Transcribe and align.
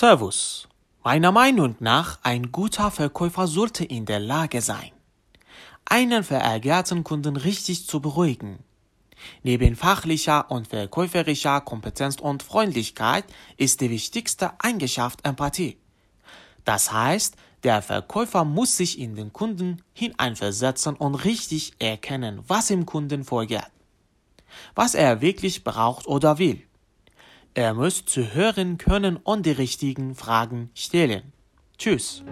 Servus. 0.00 0.68
Meiner 1.02 1.32
Meinung 1.32 1.74
nach, 1.80 2.20
ein 2.22 2.52
guter 2.52 2.92
Verkäufer 2.92 3.48
sollte 3.48 3.84
in 3.84 4.06
der 4.06 4.20
Lage 4.20 4.62
sein, 4.62 4.92
einen 5.86 6.22
verärgerten 6.22 7.02
Kunden 7.02 7.34
richtig 7.34 7.88
zu 7.88 7.98
beruhigen. 7.98 8.60
Neben 9.42 9.74
fachlicher 9.74 10.52
und 10.52 10.68
verkäuferischer 10.68 11.62
Kompetenz 11.62 12.14
und 12.20 12.44
Freundlichkeit 12.44 13.24
ist 13.56 13.80
die 13.80 13.90
wichtigste 13.90 14.52
Eigenschaft 14.60 15.26
Empathie. 15.26 15.78
Das 16.64 16.92
heißt, 16.92 17.34
der 17.64 17.82
Verkäufer 17.82 18.44
muss 18.44 18.76
sich 18.76 19.00
in 19.00 19.16
den 19.16 19.32
Kunden 19.32 19.82
hineinversetzen 19.94 20.94
und 20.94 21.16
richtig 21.16 21.72
erkennen, 21.80 22.44
was 22.46 22.70
im 22.70 22.86
Kunden 22.86 23.24
vorgeht, 23.24 23.72
was 24.76 24.94
er 24.94 25.20
wirklich 25.20 25.64
braucht 25.64 26.06
oder 26.06 26.38
will. 26.38 26.67
Er 27.58 27.74
muss 27.74 28.04
zuhören 28.04 28.78
können 28.78 29.16
und 29.16 29.44
die 29.44 29.50
richtigen 29.50 30.14
Fragen 30.14 30.70
stellen. 30.74 31.32
Tschüss. 31.76 32.22